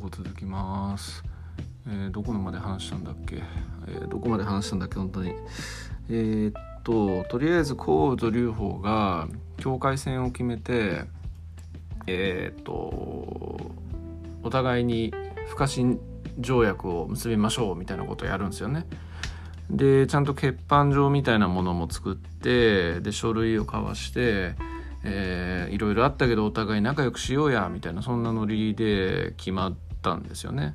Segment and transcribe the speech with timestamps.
[0.00, 1.24] 報続きます、
[1.88, 3.42] えー、どこまで話したんだっけ、
[3.88, 4.94] えー、どこまで話したんだっけ？
[4.94, 5.34] 本当に。
[6.08, 11.02] えー、っととりあえず降雨と劉邦が境界線を決めて
[12.06, 15.12] えー、っとお互いに
[15.48, 15.98] 不可侵
[16.38, 18.86] 条約を結びましょうみたいなことをやるんですよね。
[19.68, 24.54] でちゃんと欠板状みたいなものも作ってで書類を交わして
[25.04, 30.74] えー、いろいろあったけどお互い仲良くしようやみたいなそんなノリで決まったんですよね。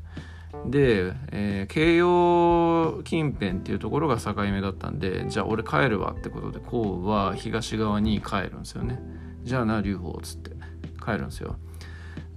[0.68, 9.00] で、えー、京葉近辺っていうところが境目だったんでじゃあ俺帰るわってことでこうは東側に帰るんですよね。
[9.44, 10.52] じゃあな劉邦っつって
[11.04, 11.58] 帰るんですよ。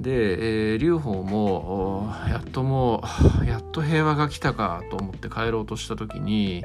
[0.00, 3.02] で、えー、劉邦もやっとも
[3.42, 6.64] うやっと平和が来たかと思って帰ろうとした時に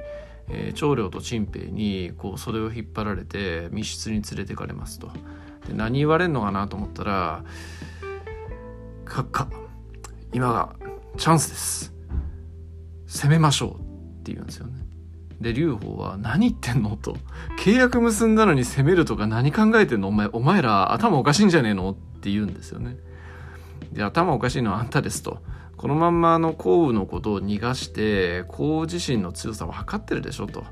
[0.54, 5.08] えー、長領と陳平にこう袖を引っ張られて密室に連れてかれますと
[5.68, 7.44] で何言われんのかなと思ったら
[9.06, 9.61] 「閣下
[10.34, 10.76] 今が
[11.18, 11.94] チャンスです
[13.08, 13.72] 攻めましょう」
[14.22, 14.74] って言うんですよね
[15.42, 17.18] で劉邦は「何言ってんの?」と
[17.60, 20.10] 「契約結んだのに攻めるとか何考えてんの？
[20.10, 22.98] お前お前ら頭おかしいんじゃねえの?」って言うんですよね
[23.92, 25.40] で頭おかしいのはあんたですと
[25.76, 30.64] このまんまの降雨のことを逃がして降雨自身の強さを測ってるでしょと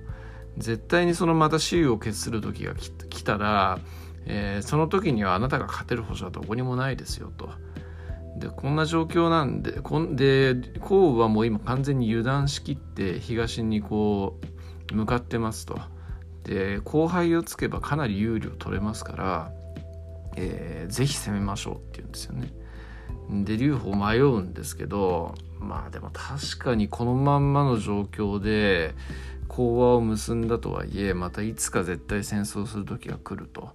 [0.57, 3.80] 絶対にそのまた雌雄を決する時が来たら、
[4.25, 7.49] えー、その時にはあなたが勝てる保証はどこにもないですよと。
[8.38, 14.39] でこんな状況なんでこんで降雨はもう今完全に油断しきって東にこ
[14.91, 15.80] う向かってますと。
[16.44, 19.52] で後輩をつけばかなり有利を取れますから、
[20.36, 22.52] えー、ぜひ攻めましょうって言うんですよね。
[23.45, 28.95] で劉邦迷うんですけどまあでも確かにこのまんまの状況で
[29.47, 33.71] 講和を結んだとはいえまたいつか絶対戦争する時が来ると。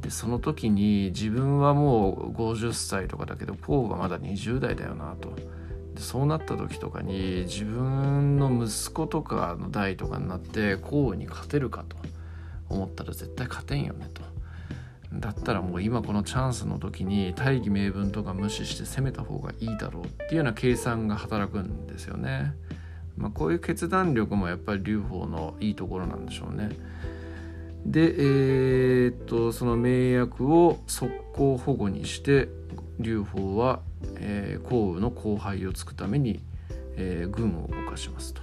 [0.00, 5.30] でその時に自分はもう50歳とかだけどポーはまだ20代だよなと。
[5.94, 11.96] でそうなった時とかに自分の息子とかの代とかになって項羽に勝てるかと
[12.68, 14.22] 思ったら絶対勝てんよねと。
[15.12, 22.54] だったらもう今このチャンスの時に大義名分とか無視して攻めた方がいいだろうっていうような計算が働くんですよね。
[23.16, 26.70] まあ、こういう決断力もやっぱり劉邦のいいところなんでしょうね。
[27.86, 32.48] で、えー、っとその名役を速攻保護にして
[32.98, 33.80] 劉邦は、
[34.16, 36.40] えー、項羽の後輩をつくために、
[36.96, 38.42] えー、軍を動かしますと。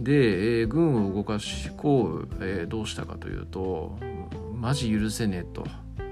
[0.00, 3.98] で、えー、軍を動かし項羽、えー、どうしたかというと
[4.54, 5.64] マジ許せねえと。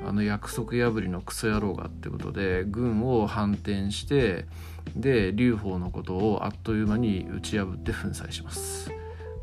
[0.07, 4.47] あの約束破りのクソ野郎がってことで軍を反転して
[4.95, 8.93] で劉邦のことをあっという間に打ち破って粉砕します。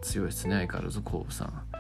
[0.02, 1.73] 強いですね相変わらず甲府さん。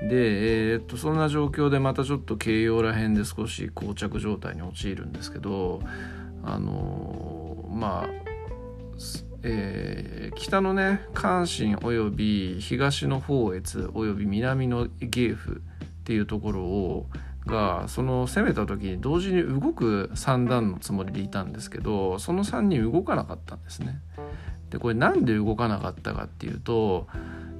[0.00, 5.82] で、えー、っとそんな状況でまたちょっと慶応ら辺で少し膠着状態に陥るんですけど
[6.42, 8.24] あのー、まあ
[9.46, 17.06] えー、北のね関心および東の宝越および南の芸府っていうところを
[17.46, 24.00] がその攻めた時に同時に動く3段のつもりでいたんですけどその3人動かなかったんですね。
[24.70, 27.06] でこれなんで動かなかったかっていうと、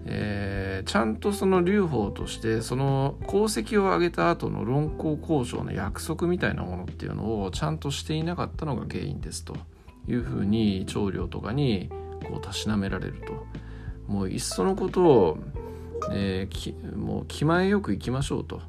[0.06, 9.56] えー、ちゃんとその劉邦としてその功績を上げた後の論功交渉の約束みたいなものっていうのをちゃんとしていなかったのが原因ですと
[10.06, 11.90] いうふうに長領とかに
[12.28, 13.46] こうたしなめられると。
[14.06, 15.38] もういっそのことを
[16.12, 18.60] えー、もう気前よくいきましょうと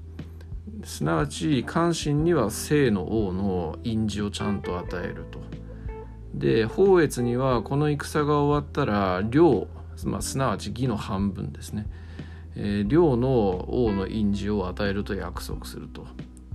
[0.83, 5.39] すなわち関心には生の王の印字をちゃんと与えると
[6.33, 9.67] で宝越にはこの戦が終わったら領、
[10.05, 11.87] まあ、すなわち義の半分ですね、
[12.55, 13.29] えー、領の
[13.85, 16.05] 王の印字を与えると約束すると。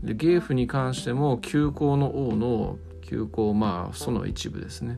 [0.03, 4.97] で芸府に関しても旧皇の王の旧皇まあその一部ですね、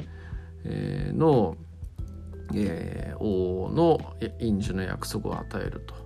[0.64, 1.56] えー、の
[2.54, 6.02] えー、王の印字の約束を与えると。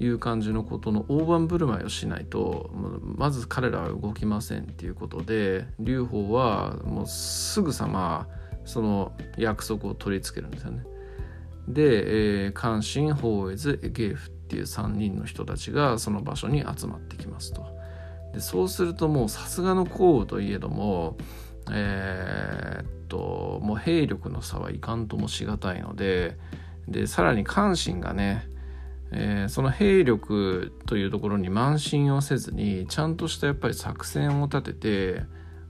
[0.00, 2.70] いう感じのことの大盤振る舞いをしないと
[3.16, 8.26] まず彼らは動きませんっていうことで劉邦はもうすぐさま
[8.64, 10.84] その約束を取り付けるんですよね。
[11.68, 17.64] で、えー、関心法越芸府っていう3人の人たちがその場所に集まってきますと。
[18.34, 21.16] でそうするともうさすがの項羽といえども
[21.70, 26.36] えー、っともう兵力の差はいかんともしがたいので
[26.88, 28.48] でさらに関心がね、
[29.12, 35.22] えー、その兵力というところに慢心をせずにちゃんとしたやっぱり作戦を立てて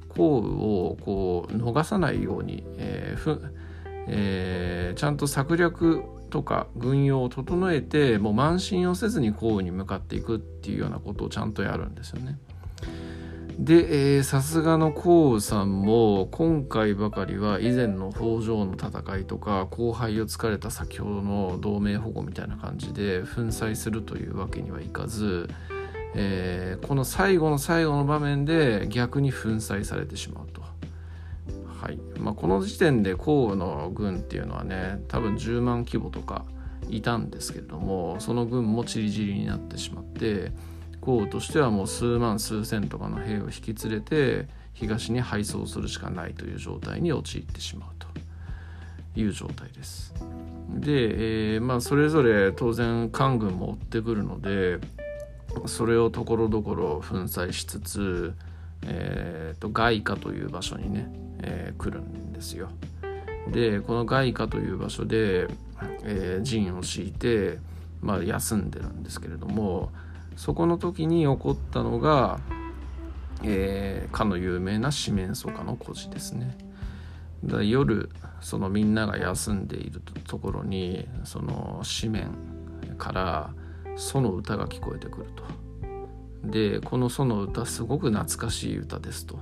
[0.09, 3.43] 降雨をこう逃さないように、えーふ
[4.08, 12.38] えー、ちゃんと策略とか軍用を整えてもう慢心をせずに降雨に向かっていくっていうようなことをちゃんとやるんですよね。
[13.58, 25.50] でさすがの項羽さんも今回ばかりは以前の北条の戦いとか後輩を突かれた先ほどの同盟保護みたいな感じで粉砕するというわけにはいかず、
[26.14, 30.62] えー、この最後の最後の場面で逆に粉砕されてしまうと。
[31.82, 36.44] はいまあ、この時点で項羽の軍っていうのはね多分10万規模とか
[36.88, 40.52] いたんですけれどもその軍もちりぢりになってしまって
[41.00, 48.06] 項としてはもう数万数千とかの兵を引き連れて東に敗走するしかないという状態に陥ってしまうと
[49.20, 50.14] いう状態です。
[50.70, 54.79] で、えー、まあそれぞれ当然官軍も追ってくるので
[55.67, 58.34] それをところどころ粉砕しつつ、
[58.87, 61.12] えーと、外貨という場所にね、
[61.43, 62.71] えー、来るんですよ。
[63.50, 65.49] でこの外貨という場所で、
[66.05, 67.59] えー、陣を敷いて、
[68.00, 69.91] まあ、休んでるんですけれども
[70.37, 72.41] そこの時に起こったのが、
[73.43, 76.56] えー、かの有名な四面楚歌の故事ですね。
[77.44, 78.09] だ夜
[78.41, 82.31] そのみんなが休んでいるところにその紙面
[82.97, 83.50] から
[83.97, 85.43] 楚の歌が聞こえてくると。
[86.44, 89.41] でこの楚の歌すごく懐かしい歌ですと。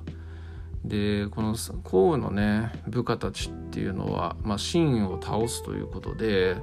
[0.84, 6.56] でこの項羽のね部下たちっていうのは、まあ、秦を倒すということで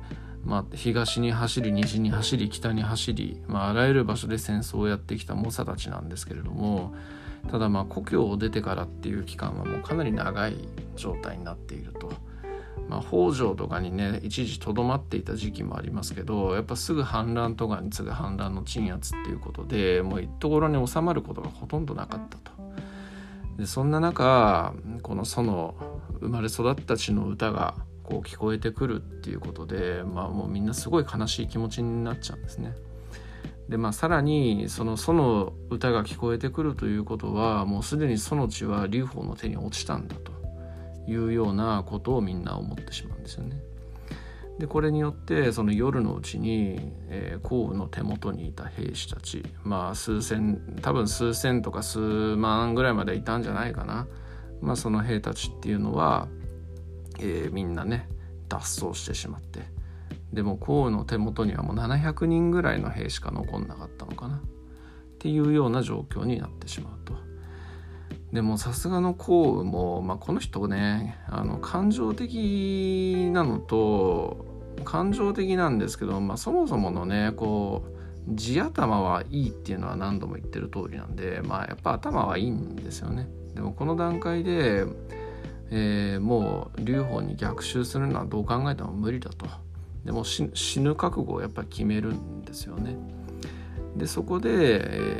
[0.47, 6.95] まあ、東に走り西に走り北に走り、まあ、あらゆる場所で戦争をやってきた猛者たちなんですけれども
[7.51, 10.55] ただまあ故郷を出てからっていう期間はもうかなり長い
[10.95, 12.11] 状態になっていると。
[12.87, 22.56] まあ、北条とかにね一時とどまっていた時期もありますけどやっぱすぐ反乱とかに次ぐ反乱の鎮圧っていうことでもう一ところに収まることがほとんどなかったと。
[23.57, 25.75] でそんな中このその
[26.19, 32.74] 生まれ育った地の歌がこう聞こえてくるっていうことで、まあ、もうみんなすごい悲しい気持ちになっちゃうんですね。
[33.68, 40.31] でまあさらにそのその歌が聞こえてくるということはもうすでにその地は劉邦の手に落ちたんだと
[41.06, 43.60] いうようなことをみんな思ってしまうんですよね。
[44.59, 54.07] でこれによってその夜のうちに、えー、項の手元にいた兵士たちまあ数千多分数千とか数万ぐらいまでいたんじゃないかな、
[54.62, 56.27] まあ、その兵たちっていうのは
[57.19, 58.07] えー、みんなね
[58.50, 59.62] 脱走してしまって。
[60.33, 64.38] でも項羽の手元にはもう700人ぐらいの兵しか残んなかったのかな。
[64.38, 64.39] っ
[65.19, 67.18] ていうような状況になってしまうと。
[68.31, 74.45] でもさすがの項羽も、まあ、この人ねあの感情的なのと
[74.83, 77.83] 感情的なんですけど、まあ、そもそものねこ
[78.29, 83.27] う地頭はいいっていうのは何度も言ってる通りなんでまあやっぱ頭はいいんですよね。
[83.53, 84.85] でもこの段階で
[85.69, 89.45] えー、もう劉邦に逆襲するのはどう考えても無理だと
[90.06, 92.95] でも死ぬ覚悟をやっぱり決めるんですよね
[93.97, 94.50] でそこで、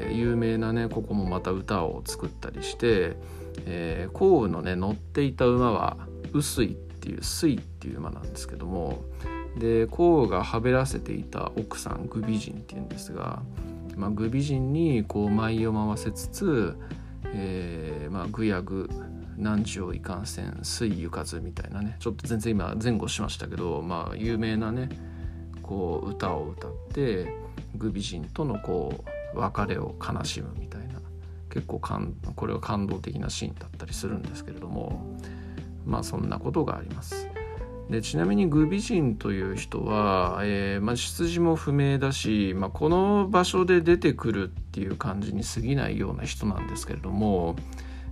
[0.08, 3.18] えー、有名なねここもまた歌を作ったりして、
[3.66, 5.98] えー、のね乗っていた馬は
[6.32, 9.04] 臼水っていう水っていう馬なんですけども
[9.58, 13.42] で項羽がはべらせていた奥さんグビジンっていうんですが、
[13.96, 16.78] まあ、グビジンにこう舞を回せつつ、
[17.34, 18.90] えーまあ、グやグ
[19.38, 24.90] 何時いかんせん水ゆかずみたいなねちょっと全然今前後しましたけどまあ有名なね
[25.62, 27.32] こう歌を歌って
[27.76, 29.04] グビ人とのこ
[29.36, 30.96] う別れを悲しむみたいな
[31.50, 35.18] 結構かんこれは感動的なシーンだったりするんですけれども
[35.86, 37.28] まあそんなことがあります。
[37.90, 47.56] でちなみにグビ人という人は、えーまあ、出自も不明だし、まあ、この場所で出てくるっていう感じに過ぎないような人なんですけれども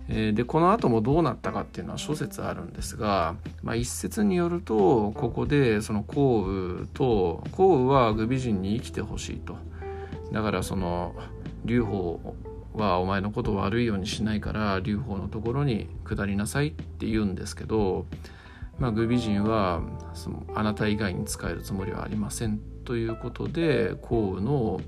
[0.08, 9.58] えー、でこの後もどうなったかっていうのは諸説あるんですが、まあ、一説によるとここでその項羽と項羽はグビ人に生きてほしいと。
[10.32, 11.16] だからその
[11.64, 12.20] 劉邦
[12.74, 18.06] はお前のことを悪いようにしないから劉邦のところに下りなさいって言うんですけど、
[18.80, 19.82] まあ、グビ人は
[20.14, 24.82] そのあなた以外に使えるつもりはありませんということで項羽の、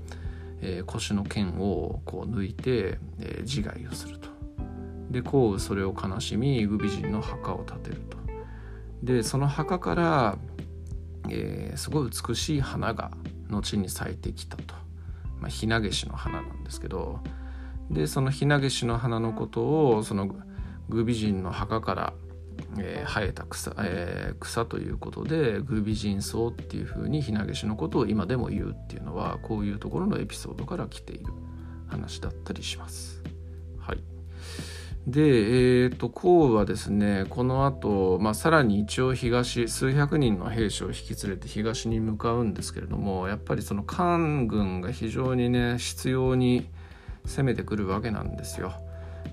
[0.60, 4.28] えー、腰の剣をこう抜いて、えー、自害をすると。
[5.10, 8.18] で項羽それを悲しみグビ人の墓を建てると。
[9.02, 10.38] でその墓から、
[11.30, 13.10] えー、すごい美しい花が
[13.48, 14.74] 後に咲いてきたと、
[15.40, 17.20] まあ、ひなげしの花なんですけど。
[17.90, 20.28] でそのひなげしの花のことをその
[20.88, 22.12] グビ人の墓から、
[22.78, 31.32] えー、生えた草,、えー、草ということでグビ人草っていうふうにひなげしのことを今でも言うっていうのはこういうところのエピソードから来ている
[31.88, 33.22] 話だったりします。
[33.78, 33.98] はい
[35.06, 46.68] で、えーと、項はですねこの後、まあさらに一応東数百人の兵士を引き連れて東に向かうんですけれどもやっぱりその官軍が非常にね執拗に
[47.24, 48.74] 攻めてくるわけなんですよ。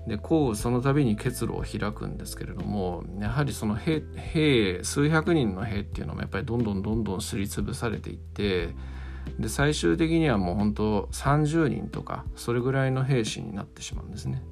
[0.06, 8.68] でこうその度に結露を開くんですけれどもやはりその兵兵数百人の兵っていうのもやっぱりどんどんどんどんすりつぶされていって
[9.38, 14.42] で最終的にはもう本当30人とかそれぐらいの兵士になってしまうんですね。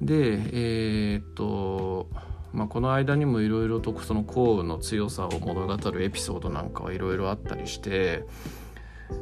[0.00, 0.14] で
[0.52, 2.08] えー、っと
[2.52, 8.24] まあ、この間にもいろいろとその降雨の強さを物語るエピソードなんかはいろいろあったりして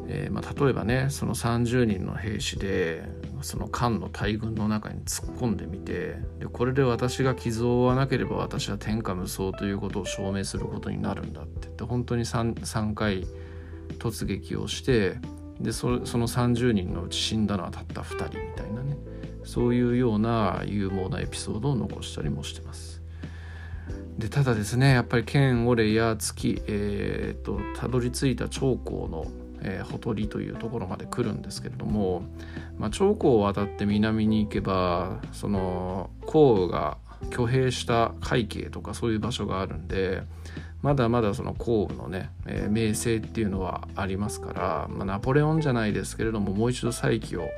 [0.09, 3.05] えー、まあ、例えばねその30人の兵士で
[3.43, 13.27] その漢の大軍の中に突っ込んでみてでこれで私が傷を負わなければ私は天下無双ということを証明することになるんだってって本当に 3, 3回
[13.99, 15.17] 突撃をして
[15.61, 18.97] でそその30人のうち死んだのはたった2人みたいなね
[19.45, 23.01] そういうような勇猛なエピソードを残したりもしてます。
[24.19, 29.27] でただですねやっぱり剣オレや月えー、とたどり着いた長江の
[29.63, 32.23] えー、ほとりというところまで来るんですけれども、
[32.79, 36.99] まあ、長江を渡って南に行けばその降雨が
[37.31, 40.23] 挙兵した海景とかそういう場所があるんで
[40.83, 47.49] まだまだその降雨のね、えー、名声っていうのはありますから、まあ、ナポレオンじゃないですけれどももう一度再起を、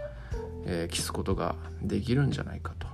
[0.65, 2.87] えー、期すことができるんじゃないかと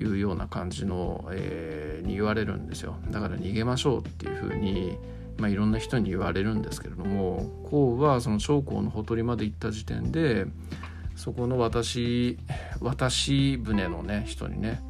[0.00, 2.96] いうような感じの、えー、に言われるんですよ。
[3.10, 4.96] だから逃げましょうっていうふうに
[5.38, 10.46] まあ、いろんな人に言われるんですけれども孔はその長江のほとりまで行った時点で
[11.16, 12.38] そこの私
[12.80, 14.80] 私船のね人にね、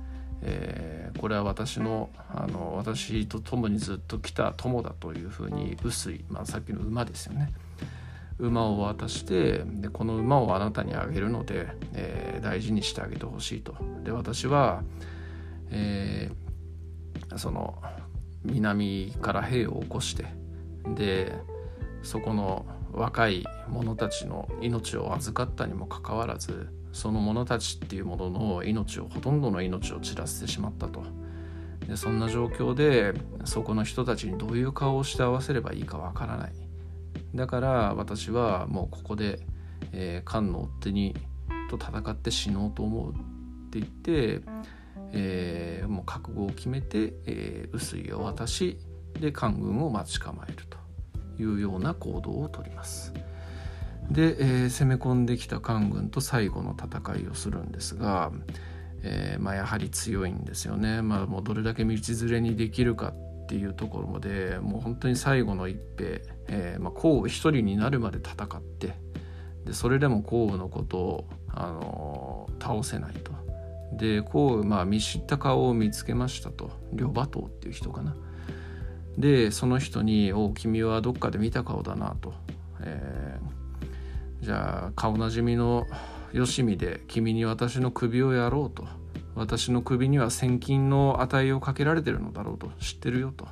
[0.43, 7.52] えー、これは私のあの私と共にずっと来た友だというふうに臼井、まあ、さっきの馬ですよね。
[8.38, 13.75] 馬を渡してでこの馬をあなたにあげるので、えー、大事にしてあげてほしいと。
[14.05, 14.83] で私は、
[15.71, 17.83] えー、その
[18.45, 20.26] 南から兵を起こして
[20.95, 21.33] で
[22.02, 31.02] そこの若い者たちの命を預かったにもかかわらずその者たちっていうものの命をほとんどの命を散らせてしまったと。
[31.87, 33.14] でそんな状況で
[33.45, 36.52] そこの人たちにどういう顔をして合わせればいいかわからない。
[37.35, 39.40] だから私はもうここで、
[39.92, 41.14] えー、菅の追手に
[41.71, 43.14] と戦って死のうと思うっ
[43.71, 44.42] て言って
[45.12, 48.78] えー、もう覚悟を決めて、えー、臼井を渡し
[49.19, 53.13] で官軍を待ち構えるというような行動をとります。
[54.11, 58.33] で、えー、攻め込んできた官軍と最後の戦いをするんですが、
[59.03, 61.03] えーまあ、やはり強いんですよね。
[61.03, 68.95] まあ、もうどれだけ道連れにできるかっていうところまでもう本当に最後の一兵、えーまあ、項羽一人になるまで戦って
[69.65, 73.33] でそれでも項羽のことを、あのー、倒せないと。
[73.93, 78.15] でこう、まあ、見知った顔を見つけましたと両馬頭っていう人かな
[79.19, 82.33] でその人に「お君はどっかで見た顔だな」と、
[82.81, 85.87] えー、じゃあ顔なじみの
[86.33, 88.87] よしみで君に私の首をやろうと。
[89.35, 92.73] 私の首には千金の値をかけられてるのだろうと。
[92.81, 93.47] 知ってるよと。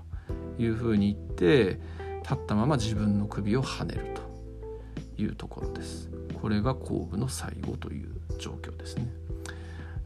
[0.59, 1.81] いうふうに言って
[2.23, 4.07] 立ったまま自分の首をはねる
[5.17, 6.11] というところです。
[6.41, 9.09] これが後部の最後という状況ですね。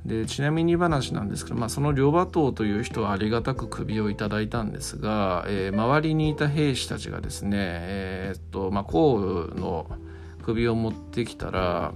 [0.04, 9.87] でちなみに話なんですけど、まあ、その両馬頭という人はありがたく首をいただいたんですが、えー、周りにいた兵士たちがですね、えー、っとまあ、項羽の
[10.42, 11.92] 首を持ってきたら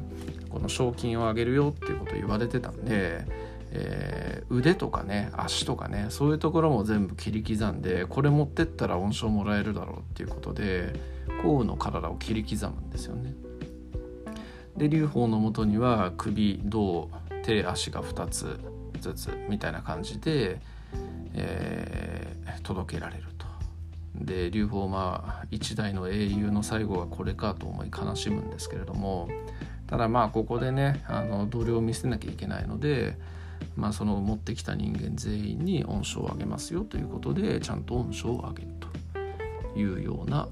[0.50, 3.24] この賞金をあげるよっていうことを言われてたんで、
[3.72, 10.92] えー、腕とかね足とかねそういうところも全部切り刻んでこれ持ってったら恩賞もらえるだろうっていうことで
[11.42, 13.34] 項羽の体を切り刻むんですよね。
[14.76, 17.08] で劉邦のもとには首胴
[17.44, 18.58] 手足が2つ
[19.00, 20.60] ずつみたいな感じで、
[21.34, 23.46] えー、届けられると。
[24.14, 29.28] で劉邦まあ一代の英雄の最後はこれかと思い悲しむんですけれども
[29.88, 33.18] ただまあここでねあの同僚を見せなきゃいけないので、
[33.76, 38.68] まあ、その持ってきた人間全員に恩賞をあげますよということでちゃんと恩賞をあげる
[39.74, 40.48] というような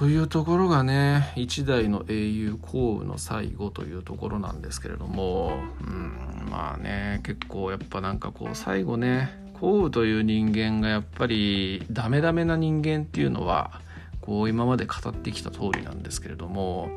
[0.00, 9.28] というところがね一代の英雄項羽の最後というところなんですけれども、うん、まあね結構やっぱなんかこう最後ね
[9.60, 13.82] 項羽という人間がやっぱりダメダメな人間っていうのは
[14.22, 16.88] こう今まで語ってきた通りなんですけれども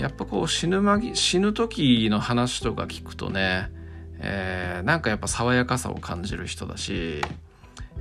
[0.00, 3.70] やっぱこう死ぬ間死ぬ時の話とか聞くとね、
[4.20, 7.20] えー、なんかやっぱ爽やかさを感じる人だし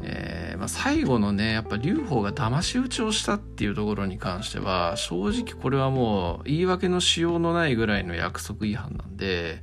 [0.01, 9.61] えーまあ、最後のねやっぱ劉邦が騙し討ちをしたっていうところに関しては正直これはもう言い訳のしようのないぐらいの約束違反なんで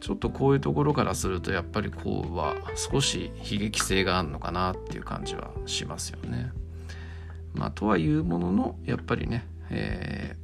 [0.00, 6.52] ちょっとこういうところからするとやっぱりこうは少し悲劇性があるのかなっていう感じはしますよね。
[7.54, 10.36] まあ、とはいうもののやっぱりね、え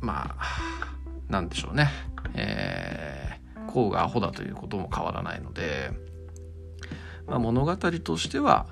[0.00, 0.74] ー、まあ
[1.28, 1.90] なんでしょうね、
[2.34, 5.92] えー、項がアホだということも変わらないので、
[7.26, 8.66] まあ、物語としては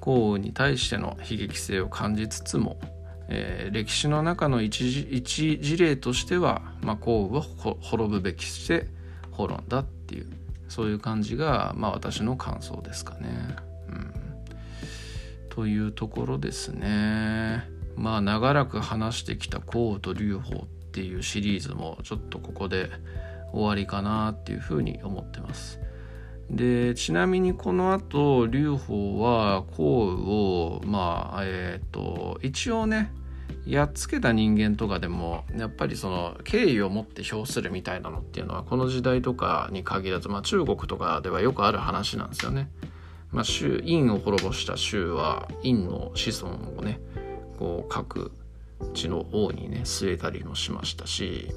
[0.00, 2.80] 項に対しての悲劇性を感じつつも、
[3.28, 7.38] えー、歴史の中の一一事例としては、まあ、項羽
[7.70, 8.86] を滅ぶべきして
[9.30, 10.26] 滅んだっていう
[10.68, 13.56] そういう感じが、まあ、私の感想ですかね。
[13.88, 14.14] うん、
[15.50, 17.68] というところですね。
[17.94, 22.90] まあ長らく話してきた項と劉邦っていうシリーズもちょっとここで
[23.52, 25.78] 終わりかなっていうふうに思ってます。
[26.52, 33.10] でちなみにこの後劉邦は項羽をまあえっ、ー、と一応ね
[33.66, 42.70] やっつけた人間とかでもやっぱりその敬意を持って評するみたいなのっていうのはこの時代とかに限らず、まあ、中国とかではよくある話なんですよね。
[43.30, 47.00] まあ、州陰を滅ぼした州は陰の子孫をね
[47.58, 48.30] こう各
[48.92, 51.48] 地の王にね据えたりもしましたし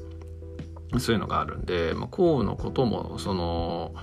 [1.00, 3.94] そういうのがあるんで、まあ、項のこともその、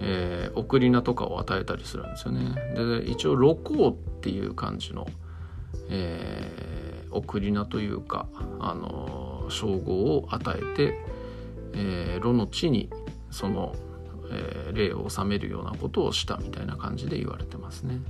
[0.00, 2.54] えー、送り名とかを与えたりするんですよね。
[2.74, 5.06] で一応露光っていう感じの、
[5.88, 8.26] えー、送り名というか、
[8.58, 10.94] あの称号を与えて、
[11.74, 12.88] えー、炉の地に
[13.30, 13.74] その、
[14.30, 18.00] えー、霊を収めるようなことをしたみたいな感じで言われてますね。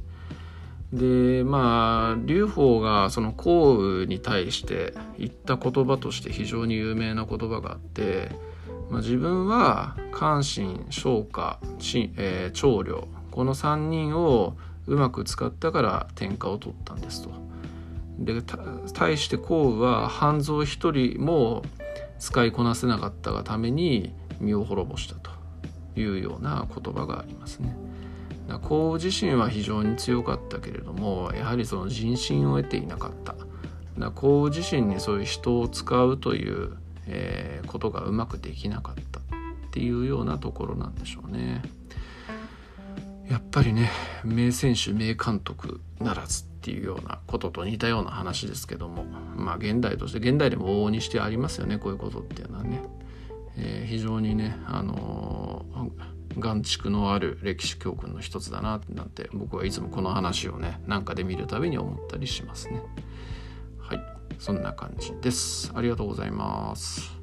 [0.92, 8.30] でまあ劉邦がその項羽に対して言った言葉として非常に有名な言葉があって、
[8.90, 11.58] まあ、自分は関心昇華、
[12.16, 14.56] えー、長領この3人を
[14.86, 17.30] うまく使ったから天下を取ったんですと。
[18.18, 18.42] で
[18.92, 21.62] 対して項羽は半蔵一人も
[22.18, 25.30] 使いこなせなかったがために身を滅ぼしたと
[25.96, 27.74] いうような言葉がありますね。
[28.62, 33.36] 孔自身は非常に強かったけれどもやはりその人心を得ていなかった
[34.10, 36.76] 孔自身にそういう人を使うという、
[37.10, 39.22] えー、ことがうまくできなかったっ
[39.72, 41.62] ていうようなところなんでしょうね。
[43.28, 43.90] やっぱりね
[44.24, 49.04] 名選手名監督ならずっていうようなことと似たような話ですけども
[49.36, 52.80] まあ現代として現代でも往々にしてありますよねこういうことっていうのはね。
[53.56, 62.80] えー、非常にねあのー眼蓄のある歴史教訓の一つだななんて僕はいつもこの話をねなんかで見るたびに思ったりしますね
[64.40, 65.70] そんな感じです。
[65.74, 67.19] ありがとうございます。